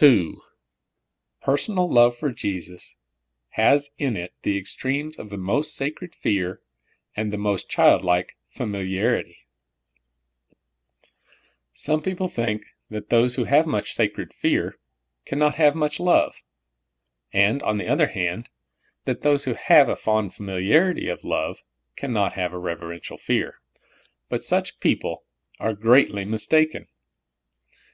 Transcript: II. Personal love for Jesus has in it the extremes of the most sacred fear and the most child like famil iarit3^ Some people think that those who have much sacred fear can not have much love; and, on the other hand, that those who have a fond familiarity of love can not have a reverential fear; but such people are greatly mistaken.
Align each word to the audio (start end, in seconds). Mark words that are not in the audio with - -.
II. 0.00 0.34
Personal 1.42 1.86
love 1.86 2.16
for 2.16 2.32
Jesus 2.32 2.96
has 3.50 3.90
in 3.98 4.16
it 4.16 4.32
the 4.40 4.56
extremes 4.56 5.18
of 5.18 5.28
the 5.28 5.36
most 5.36 5.76
sacred 5.76 6.14
fear 6.14 6.62
and 7.14 7.30
the 7.30 7.36
most 7.36 7.68
child 7.68 8.02
like 8.02 8.38
famil 8.50 8.88
iarit3^ 8.90 9.36
Some 11.74 12.00
people 12.00 12.26
think 12.26 12.64
that 12.88 13.10
those 13.10 13.34
who 13.34 13.44
have 13.44 13.66
much 13.66 13.92
sacred 13.92 14.32
fear 14.32 14.78
can 15.26 15.38
not 15.38 15.56
have 15.56 15.74
much 15.74 16.00
love; 16.00 16.34
and, 17.34 17.62
on 17.62 17.76
the 17.76 17.86
other 17.86 18.06
hand, 18.06 18.48
that 19.04 19.20
those 19.20 19.44
who 19.44 19.52
have 19.52 19.90
a 19.90 19.94
fond 19.96 20.32
familiarity 20.34 21.06
of 21.10 21.22
love 21.22 21.62
can 21.96 22.14
not 22.14 22.32
have 22.32 22.54
a 22.54 22.58
reverential 22.58 23.18
fear; 23.18 23.60
but 24.30 24.42
such 24.42 24.80
people 24.80 25.26
are 25.60 25.74
greatly 25.74 26.24
mistaken. 26.24 26.88